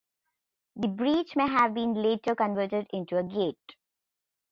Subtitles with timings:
[0.77, 3.75] The breach may have been later converted into a gate.